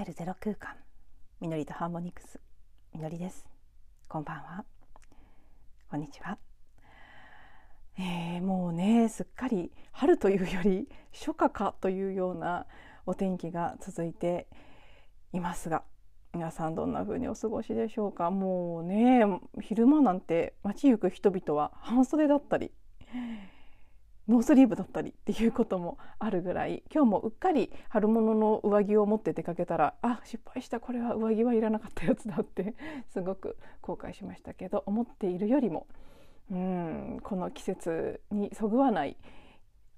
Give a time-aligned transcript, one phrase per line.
[0.00, 0.76] 自分に帰るゼロ空間。
[1.40, 2.40] みのりとハーモニクス。
[2.94, 3.46] みのりです。
[4.08, 4.64] こんばんは。
[5.90, 6.38] こんにちは、
[7.98, 12.66] えー、もうねすっかり春というより初夏かというような
[13.04, 14.46] お天気が続いて
[15.32, 15.82] いますが
[16.32, 18.30] 皆さんどんな風にお過ごしでしょうか？
[18.30, 19.24] もうね
[19.60, 22.70] 昼間なんて街行く人々は半袖だったり
[24.30, 32.76] ノースリーブだったりっていうこともあるぐらい今日もうっかり春物の上着を持って出かけたらあ失敗したこれは上着はいらなかったやつだって
[33.12, 35.88] すごく後悔しましたけど思っているよりも
[36.48, 39.16] うんこの季節にそぐわない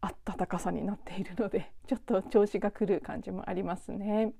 [0.01, 4.33] 暖かさになっているのでちょっと調子が狂う感じもありますね。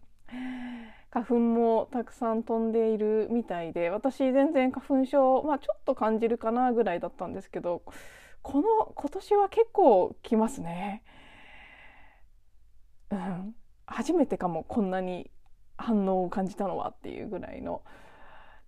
[1.11, 7.83] 花粉もたくさん飛んでいるみたいで私全然花粉症、まあ、ちょっと感じるかなぐらいだったんですけど
[8.43, 11.03] この今年は結構来ますね。
[13.11, 13.55] うん、
[13.87, 15.31] 初めてかもこんなに
[15.77, 17.83] 反応を感じたのはっていうぐらいの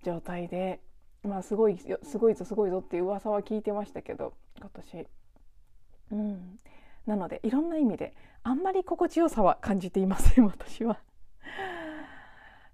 [0.04, 0.80] 状態で、
[1.22, 5.06] まあ、すごいすごいぞすごいぞっていう噂は聞いてましたけど今年。
[6.12, 6.58] うん、
[7.06, 11.00] なのでいろんな意味であんまり心地よさは感じていません 私は。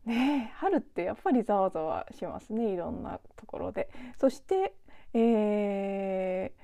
[0.04, 3.88] ね春ってやっぱりざわざわしますねいろんなところで。
[4.18, 4.74] そして、
[5.14, 6.59] えー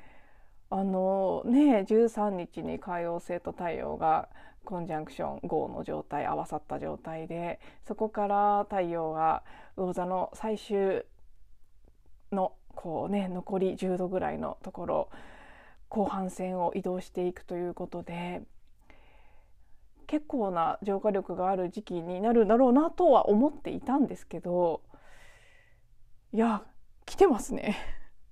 [0.70, 4.28] あのね13日に海王星と太陽が
[4.64, 9.44] コンジャンクション5の状態合わさった状態でそこから太陽が
[9.76, 11.04] 魚座の最終
[12.32, 15.10] のこうね残り10度ぐらいのところ
[15.88, 18.42] 後半戦を移動していくということで
[20.08, 24.82] 結構な浄化力がある時期になるだろうなとは思っていたんですけど
[26.32, 26.64] いや
[27.06, 27.76] 来てますね。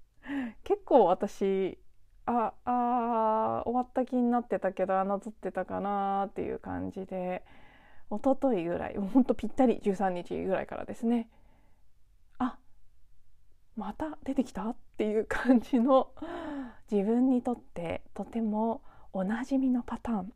[0.64, 1.78] 結構私
[2.26, 7.42] ああ終わった気になってたけど侮ってたかなっていう感じで
[8.10, 11.28] 一昨日ぐらいほんとぴったり13日ぐらいからですね
[12.38, 12.56] あ
[13.76, 16.08] また出てきたっていう感じの
[16.90, 18.82] 自分にとってとても
[19.12, 20.32] おなじみのパターン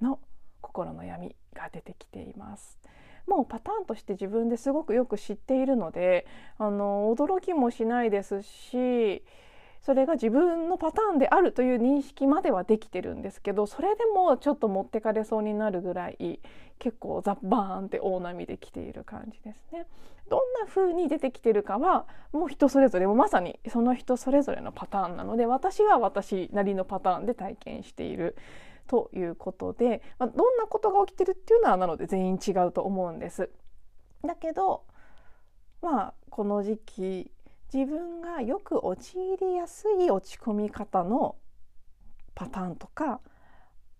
[0.00, 0.18] の
[0.60, 2.78] 心の闇が出てきています。
[3.26, 6.26] もうパターンとして自分ですごくよく知っているので
[6.58, 9.22] あの驚きもしないですし
[9.82, 16.40] それが自分のパターンであるという認識まではできてるんですけどそれでもちょっと持ってかれそうになるぐらい
[16.78, 19.86] 結構ザッバーンって大波で来ている感じですね。
[20.28, 28.36] どんな風に出てきてるかはもう人それぞれもまさにその人それぞれのパターンなので私は私なりのパターンで体験している
[28.86, 33.50] ということで、まあ、どんなことが起きてるっていうのはなので全員違うと思うんです。
[34.24, 34.84] だけど
[35.82, 37.30] まあこの時期
[37.72, 41.36] 自分がよく陥りやすい落ち込み方の
[42.34, 43.20] パターンとか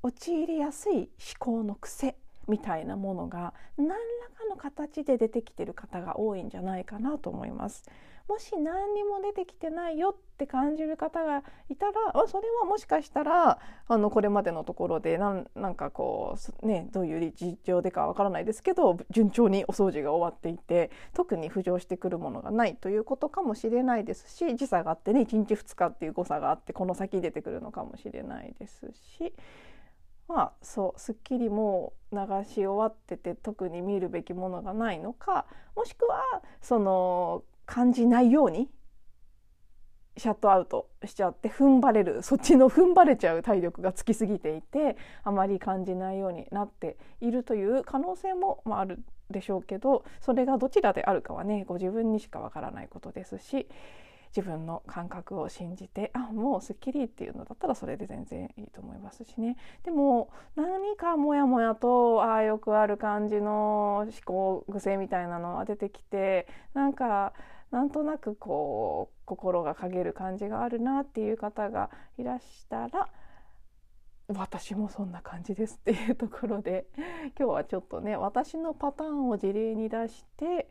[0.02, 2.16] 陥りやすい思考の癖
[2.48, 7.84] みたいなものが何らかの形で出てきてる方が多いんじゃないかなと思います。
[8.32, 11.92] もし何にも出てきてないよって感じる方がいたら
[12.26, 29.34] それはもしかしたらあのこれまでのところでなんなんかこうねどういう事情でかわからないですけど順調にお掃除が終わっていて特に浮上してくるものがないということかもしれないですし時差があってね1日2日っていう誤差があってこの先出てくるのかもしれないですし。
[30.28, 37.42] まあそうすっきりも流し終わってて特に見るべきものがないのかもしくはその
[37.72, 38.68] 感じないように
[40.18, 53.66] シャットアウトしちゃって踏ん張れるそっちの踏ん張れちゃう体力がつきすぎていてあまり感じないようになっているという可能性も、まあ、るでしょうけどそれがどちらであるかはねご自分にしかわからないことですし
[54.36, 59.56] 自分の感覚を信じてあもうすっきりっていうのだったらそれで全然いいと思いますしね。
[59.84, 67.34] でも何かモヤモヤとあよくある感じの思考癖みたいなのが出てきてなんか
[67.72, 73.08] なんとなくこう心が陰る感じがあるなっていう方がいらしたら
[74.28, 76.86] 私もそんな感じですっていうところで
[77.38, 80.68] 今日はちょっとね私のパターンを事例に出して、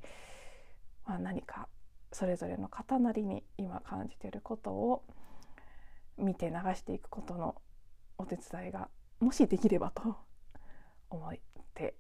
[1.06, 1.68] まあ、何か
[2.12, 5.04] それぞれの方なりに今感じていることを
[6.18, 7.56] 見て流していくことの
[8.20, 8.90] お手伝いが
[9.20, 10.18] もしできればと
[11.10, 11.34] 思っ
[11.74, 11.96] て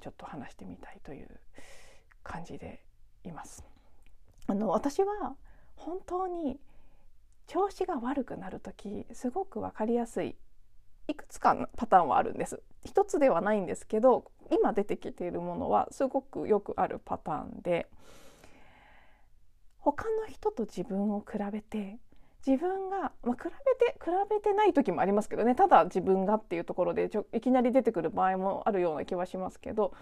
[0.00, 1.40] ちょっと話してみたいという
[2.22, 2.82] 感じで
[3.22, 3.75] います。
[4.48, 5.34] あの私は
[5.76, 6.58] 本当に
[7.46, 10.36] 調子が悪くなる時すごく分かりやすい
[11.08, 12.60] いくつかのパターンはあるんです。
[12.84, 17.88] 一つではないんですけど今出てきているものはすごくよくあるパターンで
[19.78, 21.98] 他の人と自分を比べて
[22.44, 25.54] 自分が、まあ、比べて比べてない時もありますけどね。
[25.54, 29.92] ただ自分がっていうところでちょいきなり出てくる場合もあるような気はしますけど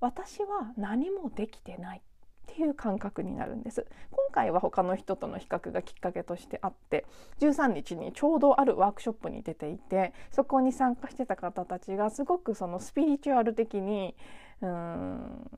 [0.00, 2.02] 私は何もできてない。
[2.50, 3.86] っていう感覚になるんです。
[4.10, 7.06] 今回は他の人との比較がきっかけとしてあって
[7.38, 14.14] 13日にちょうどあるワークショップに出ていてそこに参加してた方たちがすごくそのスピリチュアル的に
[14.62, 15.50] うーん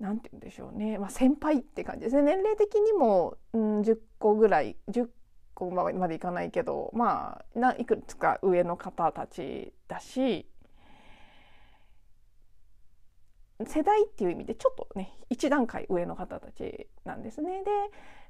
[0.00, 2.22] 何て言うんでしょうね、まあ、先輩って感じですね。
[2.22, 5.08] 年齢的にも、うん、10個ぐらい10
[5.54, 10.46] 個までいかないけどまあないくつか上の方たちだし
[13.66, 17.62] 世代っていう意味でちょっとね一段階上の方たちなんですね。
[17.64, 17.70] で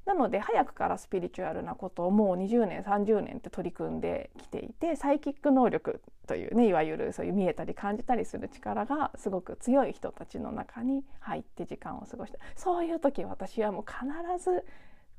[0.06, 14.64] なので早くからスピリチュアルなことをもう20年30年って取り組んできていてサイキック能力というねいわゆるそういう見えたり感じたりする力がすごく強い人たちの中に入って時間を過ごしたそういう時私はもう必ず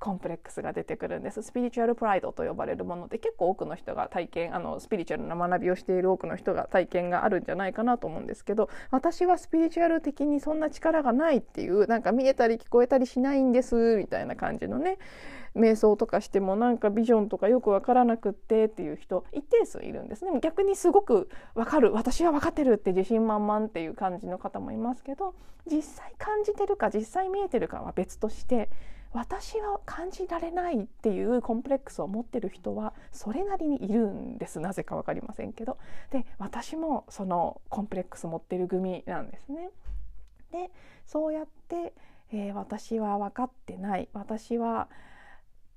[0.02, 1.44] コンプレックスが出てくるんです。
[1.44, 14.98] スピリチュアルプライドと呼ばれるもので結構多くの人が体験あのスピリチュアルな学びをしている多くの人が体験があるんじゃないかなと思うんですけど私はスピリチュアル的にそんな力がないっていうなんか見えたり聞こえたりしないんですみたいな感じのね
[15.56, 20.26] 瞑想とかしてもなんかビジョンとかよく分からなくってっていう人一定数いるんです。
[20.26, 21.94] ね逆にすごく分かる。
[21.94, 25.36] 私は分かってるって自信満々っていう感じの方もいますけど
[25.70, 28.70] 実際感じてるか実際見えてるかは別として
[29.14, 34.60] 私は感じられないっていうコンプレックスを持ってる人はそれなりにいるんです。
[34.60, 35.78] なぜか分かりませんけど。
[36.12, 39.70] で私もそのコンプレックス持ってる組なんですね。
[40.52, 40.72] で
[41.06, 41.94] そうやって、
[42.32, 44.08] えー、私は分かってない。
[44.14, 44.90] 私は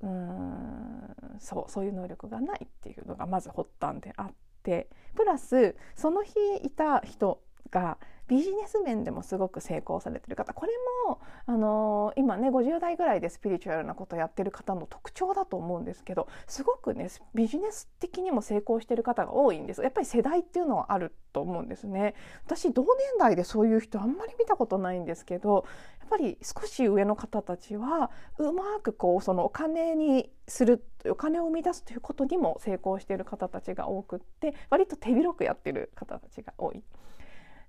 [0.00, 4.26] うーんそうそういう能力がないっていうのがまず発端であっ
[4.62, 4.88] て。
[5.14, 6.32] プラスその日
[6.62, 10.54] いた人がビジネス面でもすごく成功されてる方。
[10.54, 10.72] これ
[11.06, 19.82] も、あのー、今ね50代ぐらいでスピリチュアルなことをやってる方の特徴だと思うんですけどすごくねビジネス的にも成功してる方が多いんです。
[19.82, 22.14] やっぱり世代っていうのはあると思うんですね。
[22.46, 25.66] 私同年代でそういう人あんまり見たことないんですけど
[26.00, 36.82] やっぱり少し上の方たちはうまくこうそのお金にするお金を生み出すということにも成功している方たちが多くって割と手広くやってる方たちが多い。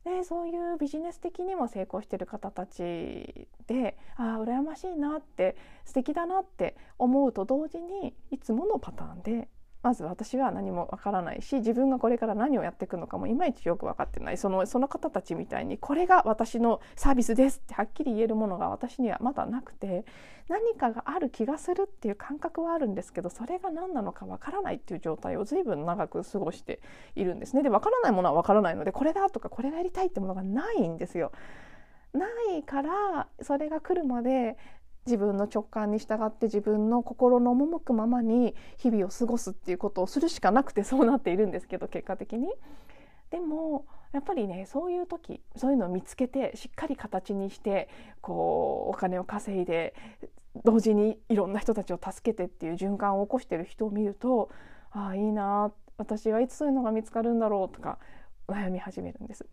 [0.05, 9.49] でそういうビジネス的にも成功してる方たちでああ羨ましいなって素敵だなって思うと同時にいつものパターンで
[9.85, 20.03] まず私は何もわからないし自分がこれから何をやっていくのかもいまいちよく分かってないそのその方たちみたいにこれが私のサービスですってはっきり言えるものが私にはまだなくて
[20.49, 26.81] 何かがある気がするっていう感覚はあるんですけどそれが何なのかわからないっていう状態を随分長く過ごして
[27.15, 27.61] いるんですね。
[27.61, 31.31] でわからないものはわからないのでこれだとかこれがやりたいってものがないんですよ。
[32.11, 32.25] な
[32.57, 34.57] いからそれが来るまで
[35.05, 42.47] 自分の直感に従って自分の心の赴くままに日々を過ごすっていうことをするしかなくてそうなっているんですけど結果的に。
[43.29, 47.89] でもやっぱりねそういう時そういうのを見つけてしっかり形にして
[48.21, 49.93] こうお金を稼いで
[50.63, 54.49] 同時にいろんな人たちを助けてっていう循環を起こしてる人を見ると
[54.91, 57.99] ああいいな私はいつそういうのが見つかるんだろうとか
[58.47, 59.45] 悩み始めるんです。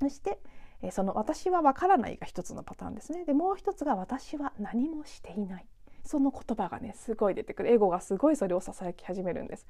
[0.00, 0.38] そして
[0.82, 3.24] えその私はわからないが一つのパターンですね。
[3.24, 5.66] でもう一つが私は何もしていない。
[6.04, 7.72] その言葉がねすごい出てくる。
[7.72, 9.66] エゴがすごいそれをささやき始めるんです。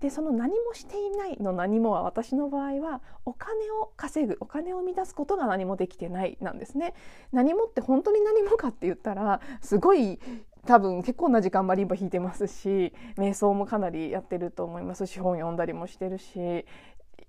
[0.00, 4.36] でその何もしていないの何もは私の場合はお金を稼ぐ。
[4.40, 6.94] お金を生み出すことが何もできてないなんですね。
[7.32, 10.18] 何もって本当に何もかって言ったらすごい
[10.66, 16.66] 多分結構な時間マリンバ弾いてますし瞑想もかなりやってると思いますし本読んだりもしてるし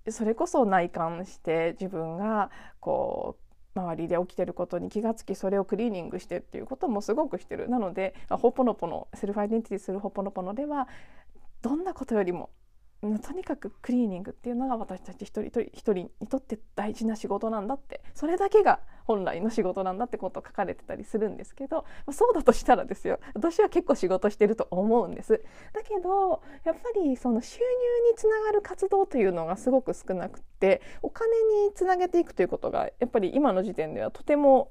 [0.09, 3.37] それこそ内観して自分がこ
[3.75, 7.69] う周りで起きてることに気がつきそれをクリーニングしてっていうこともすごくしてる。
[7.69, 10.87] なのでホポノポノセルフアイデンティティするホポノポノでは
[11.61, 12.49] どんなことよりも
[13.01, 25.43] とにかくクリーニングっていうのが私たち一人一人にとって大事な仕事なんだってそれだけが本来の仕事なんだってことを書かれてたりするんですけどそうだとしたらですよ私は結構仕事してると思うんです。
[25.73, 31.31] だけどやっぱりその収入につながる活動というのがすごく少なくてお金
[31.65, 34.69] につなげていくということがやっぱり今の時点ではとても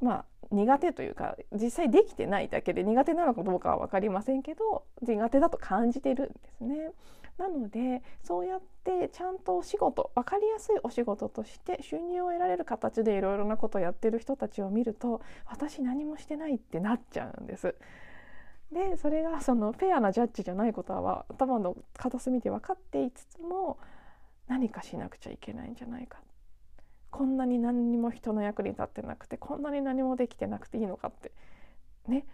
[0.00, 6.92] まあ苦手というか実際できてないだけで苦手なのかどうかは分かりませんけど苦手だと感じてるんですね。
[7.38, 17.74] なのでそうやってちゃんとお仕事分かりやすいお仕事として収入を得られる形でいろいろなことをやってる人たちを見ると私何もしてないってなっちゃうんです。
[18.72, 23.78] でそれがそのフェアなジャッジじゃないことは頭の片隅で分かっていつつも
[24.48, 26.18] 何かしなくちゃいけないんじゃないか
[27.10, 31.32] こんなに何にも人の役に立ってなくてこんなに何もできてなくていいのかって
[32.08, 32.24] ね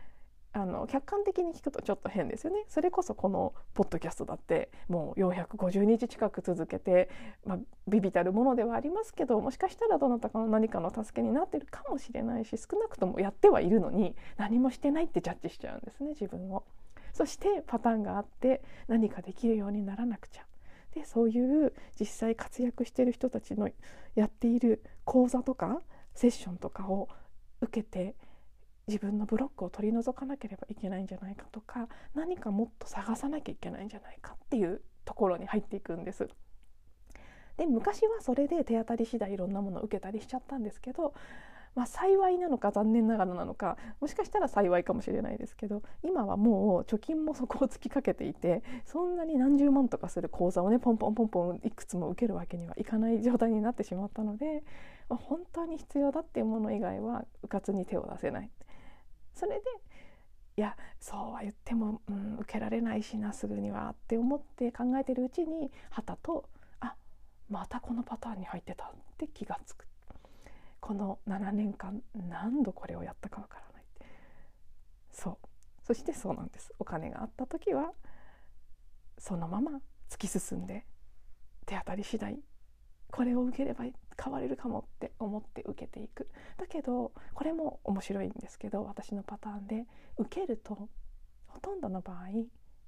[0.53, 7.11] あの客観的に聞くとちょっと変ですよねそれこそこのポッドキャストだってもう450日近く続けて、
[7.45, 16.65] まあ、ビビたるものではありますけどもしかしたらどなたかの何かの助けになってるかもしれないし少なくともやってはいるのに何もしてないってジャッジしちゃうんですね自分を。
[17.13, 20.45] そしてパターンがあって何かできるようにならなくちゃ。
[20.95, 23.69] でそういう実際活躍してる人たちの
[24.15, 25.83] やっている講座とか
[26.15, 27.09] セッションとかを
[27.61, 28.15] 受けて
[28.89, 36.29] 自分のブロックを取り除かなければいけないんじゃないかとか何かもっと探さなきゃいけないんじゃないかっていうところに入っていくんです。
[37.59, 41.13] で昔はそれで手当たり次第いろんなものを受けたりしちゃったんですけど、
[41.75, 54.63] まあ、幸いなのか残念ながらなのかもしかしたら幸いかもしれないですけど今はもう貯金も底をつきかけていてそんなに何十万とかする講座をねポンポンポンポンいくつも受けるわけにはいかない状態になってしまったので、
[55.09, 58.51] まあ、本当に必要だっていうもの以外はうかつに手を出せない。
[59.39, 59.63] それで
[60.57, 66.49] いやそうは言っても、うん、受けられないしなすぐにはって思って考えてるうちにはたと
[66.81, 66.97] あ
[67.49, 69.87] またこのパターンに入ってたって気が付く。
[70.81, 73.85] この7年間何度これをやったかわからない
[75.13, 75.37] そう。
[75.85, 76.73] そしてそうなんです。
[76.79, 77.93] お金があった時は
[79.19, 79.81] そのまま
[80.11, 80.85] 突き進んで
[81.67, 82.41] 手当たり次第。
[83.11, 83.85] これを受ければ
[84.23, 86.29] 変われるかもって思って受けていく。
[86.57, 89.87] だけどこれも面白いんですけど私のパターンで
[90.17, 90.89] 受けると
[91.47, 92.27] ほとんどの場合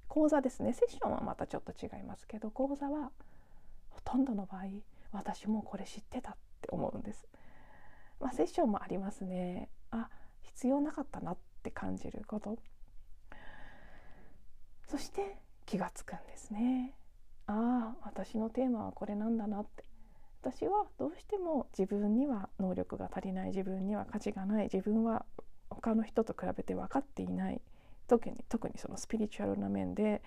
[0.07, 0.73] 講座ですね。
[0.73, 3.11] セッションはまたちょっと違いますけど講座は
[3.89, 4.63] ほとんどの場合
[5.11, 7.27] 私もこれ知ってたって思うんです。
[8.19, 9.69] まあ、セッションもありますね。
[9.89, 10.09] あ
[10.41, 12.57] 必要なかったなって感じること。
[14.87, 16.93] そして気がつくんですね。
[17.47, 19.90] ああ私のテーマはこれなんだなって。
[20.43, 25.25] 私はどうしても自分には能力が足りない自分には価値がない自分は
[25.69, 27.61] 他の人と比べて分かっていない
[28.07, 30.23] 特に特にそのスピリチュアルな面で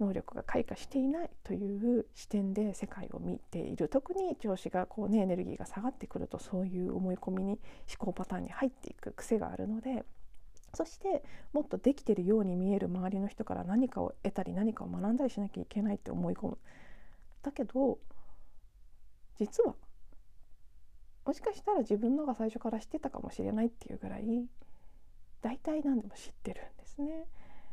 [0.00, 7.58] 能力が開花していないという視点で世界を見ている特に調子がこう、ね、エネルギーが下がってくるとそういう思い込みに思
[7.98, 10.04] 考パターンに入っていく癖があるので
[10.74, 16.58] そしてもっとできてるように見える周りの人から何かを得たり何かを学んだりしなきゃいけないって思い込む。
[17.42, 17.98] だけど
[19.38, 19.74] 実は
[21.24, 24.24] もしかしたら自分のが最初から知ってたかもしれないっていうぐらい
[25.40, 27.26] 大体何でも知ってるんですね。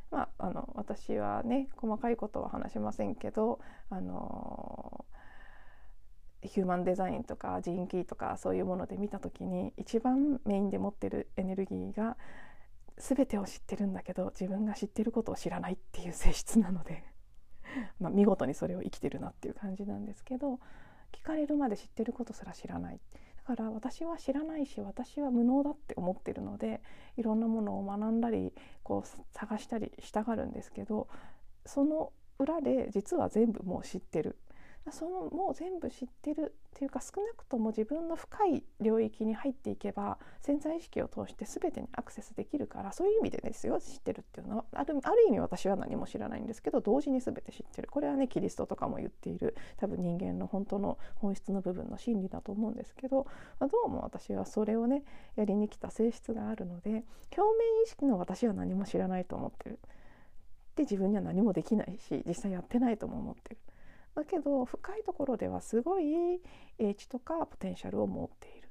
[0.09, 5.05] まあ、あの私はね細かいことは話しませんけどあの
[6.43, 12.17] ヒューマンデザインとか人気とかそういうもので見た時に一番メインで持ってるエネルギーが
[12.97, 17.05] 全てを知ってるんだけど自分が知ってることを知らないっていう性質なので
[17.99, 20.59] まあ見事にそれを生きてるなっていう感じなんですけど
[21.11, 22.99] 聞かれるまで知ってることすら知らない。
[23.47, 26.81] だから私は知らないし私は無能だって思ってるので
[27.17, 28.53] いろんなものを学んだり
[28.83, 31.07] こう探したりしたがるんですけど
[31.65, 34.37] その裏で実は全部もう知ってる。
[34.89, 53.27] そのもう全部知ってるっていうか少なくとも自分の深い領域に入っていけば潜在意識を通して全てにアクセスできるからそういう意味でですよ知ってるっていうのはあるある意味私は何も知らないんですけど同時に全て知ってるこれはねキリストとかも言っている多分人間の本当の本質の部分の真理だと思うんですけど、
[53.59, 55.03] まあ、どうも私はそれをね
[55.35, 59.79] やりに来た性質があるので表面意識の私は何も知らないと思ってる。
[60.75, 63.57] で自分には何もできないし実際やってないとも思ってる。
[64.15, 66.41] だけど深いところではすごい
[66.79, 68.69] 英知とかポテンシャルを持っている。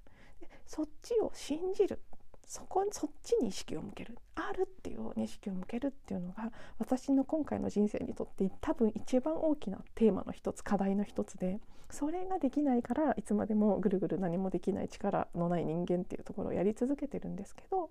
[0.66, 2.00] そっちを信じる。
[2.46, 4.18] そこそっちに意識を向ける。
[4.34, 17.90] あるっていう意識を向けるっていうのが私の今回の人生にとって多分一番大きなテーマの一つ課題の一つでそれができないからいつまでもぐるぐる何もできない力のない人間っていうところをやり続けてるんですけど、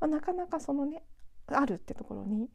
[0.00, 1.02] まあ、なかなかそのね
[1.48, 2.48] あるってところに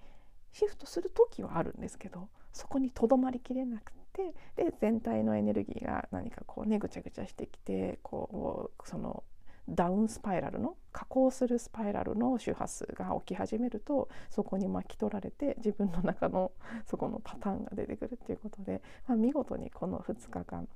[0.51, 9.23] シフトする時はあるんですけどそこにとどまりきれなくてで全体のエネルギーが何かこうねぐちゃぐちゃしてきてこうその
[9.69, 16.51] ダウンスパイラルの下降するスパイラルの周波数が起き始めるとそこに巻き取られて自分の中の
[16.85, 20.67] そこのパターンが出てくるっていうことで、まあ、見事にこの2日間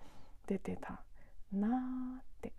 [0.48, 1.02] 出てた
[1.52, 1.72] なー
[2.22, 2.54] って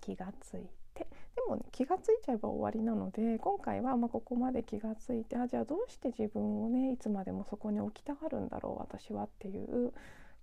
[0.00, 0.83] 気がついて。
[0.94, 1.06] て。
[1.34, 9.92] でも、ね、気が付いちゃえば終わりなので今回はまここまで気が付いてあじゃあどうして自分をねいつまでもそこに置きたがるんだろう私はっていう、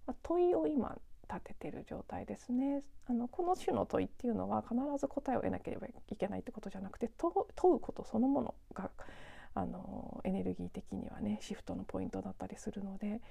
[0.05, 0.97] まあ、問いを今
[1.29, 2.83] 立ててる状態ですね。
[3.05, 8.91] あのこの種の問いっていうのは必ず答えを得なければいけないってことじゃなくて問うことそのものが
[9.53, 13.21] あのエネルギー的にはねシフトのポイントだったりするので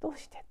[0.00, 0.44] どうして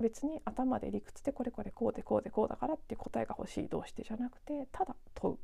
[0.00, 5.38] 別に頭で理屈でこれこれこうでこうでこうだからって答えが欲しいどうしてじゃなくてただ問う。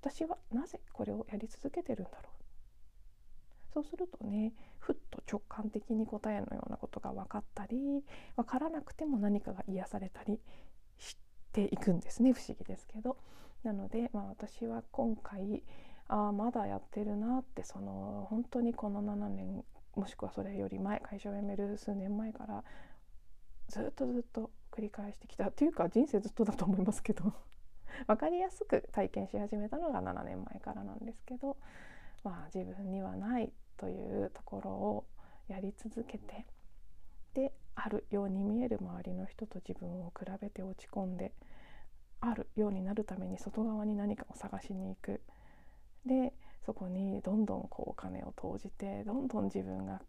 [0.00, 3.72] 私はなぜこれをやり続けてるんだろう。
[3.72, 7.76] そうするとねふっと直感的に答えのようなことが分かったり
[8.36, 10.40] 分からなくても何かが癒されたり
[10.98, 11.16] し
[11.52, 12.32] ていくんですね。
[12.32, 13.16] 不思議ですけど。
[13.62, 15.64] なので、まあ、私は今回
[16.08, 19.64] ああまだやってるなってその本当にこの7年
[19.96, 22.64] もしくはそれより前会社を辞める数年前から
[23.68, 27.32] ずっとずっと繰り返してきたっていうか人生ずっとだと思いますけど。
[28.06, 31.56] 分かりやすく体験し始めたのが7年前からなんですけど、
[32.24, 35.04] まあ、自分にはないというところを
[35.48, 36.46] やり続けて。
[37.34, 41.32] であるように見える周りの人と自分を比べて落ち込んで。
[42.20, 45.20] あるようになるために外側に何かを探しに行く。
[46.04, 46.32] で
[46.64, 50.00] そこにどんどんこうお金を投じてどんどん自分が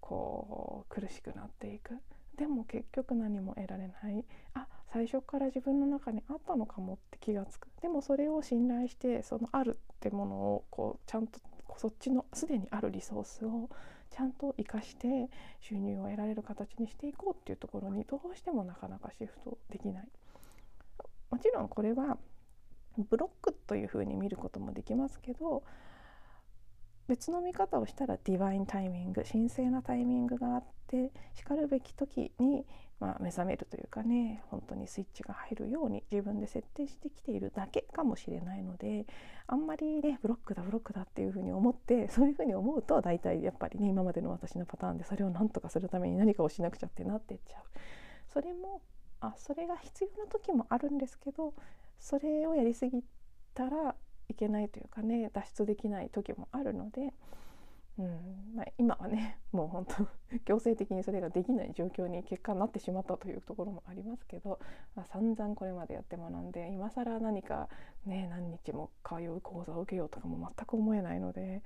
[0.00, 1.98] こう苦しくなっていく。
[2.40, 11.38] でも結局何も得られないあ最初から自分の中にあったのかもって気が付くでもそれを信頼してそのあるってものをこうちゃんと
[11.76, 13.68] そっちのすでにあるリソースを
[14.10, 15.28] ちゃんと生かして
[15.60, 20.08] 収入を得られる形にしていこうっていうところにどうしてもなかなかシフトできない。
[21.30, 22.16] もちろんこれは
[22.96, 25.62] ブロックというふうに見ることもできますけど
[27.10, 32.64] 別の見方をしたらディバインタイミング神聖なタイミングがあってしかるべき時に、
[33.00, 39.06] まあ、目覚めるというかね本当にスイッチが入るように自分で設定してきているだけかもしれないので
[39.48, 47.62] あんまりねブロックだブロックだっていうふうに思ってそういうふうに思うと大体やっぱりね今までの私のパターンでそれを何とかするために何かをしなくちゃってなってっちゃう。
[48.32, 48.82] それも
[49.18, 51.54] あそれが必要な時もあるんですけど
[51.98, 53.02] それをやりすぎ
[53.52, 53.96] たら
[54.30, 57.12] いけないというかね脱出できない時もあるので、
[57.98, 60.06] うんまあ、今はね もう本当
[60.44, 64.60] 強制的にそれができない状況に結果になってしまったというところもありますけど、
[64.94, 67.68] まあ、散々これまでやって学んで今更何か
[68.06, 71.62] ね何日も通う講座を受けようとかも全く思えないので、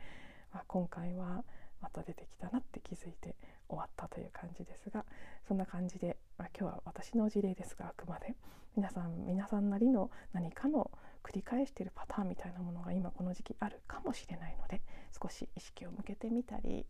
[0.53, 1.45] まあ、今回は
[1.81, 3.37] また出てきたなって気づいて
[3.69, 5.05] 終わったという感じですが
[5.47, 8.35] そんな感じで、まあ、今日は私の事例ですがあくまで
[8.77, 10.91] 皆さん皆さんなりの何かの
[11.23, 14.83] 繰り返しているパターンみたいなものが今この時期あるかもしれないので
[15.23, 16.85] 少し意識を向けてみたり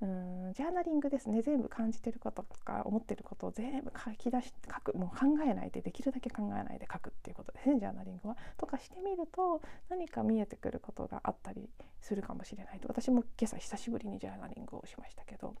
[0.00, 1.42] うんジャーナリングですね。
[1.42, 4.96] 全部感じてることとか思ってることを全部書き出し書く。
[4.96, 7.80] もう考えないでできるだけ考えないで書くっていうことですね。
[7.80, 8.36] ジャーナリングは。
[8.58, 11.68] とかしてみると何か見えてくることがあったり
[12.00, 12.86] するかもしれないと。
[12.86, 15.56] 私も今朝久しぶりにジャーナリングをしましたけど、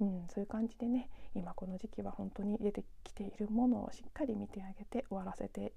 [0.00, 5.72] うん、そういう感じでね今この時期は本当に出てきているものをしっかり見てあげて終わらせて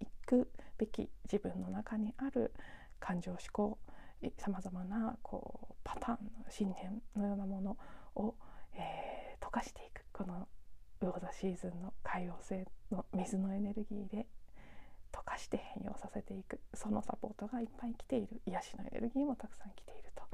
[0.00, 2.52] いくべき自分の中にある
[3.00, 3.78] 感情思考
[4.38, 7.76] さまざまなこうパターン信念のようなもの
[8.14, 8.34] を、
[8.74, 10.48] えー、溶かしていくこの
[11.00, 14.26] 魚座シーズンの海洋性の水のエネルギーで
[15.12, 16.60] 溶かして変容させていく。
[16.74, 18.40] そのサポートがいっぱい来ている。
[18.46, 20.24] 癒しのエネルギーもたくさん来ていると。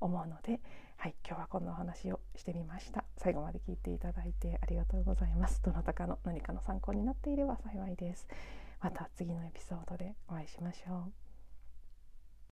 [0.00, 0.60] 思うので、
[0.96, 3.04] はい、今日はこんなお話をしてみました。
[3.16, 5.62] 最後まで聞いていただいてありがとうございます。
[5.62, 8.26] どなたかの何かの参考になっていれば幸いです。
[8.80, 11.29] また次のエピソードでお会いしましょう。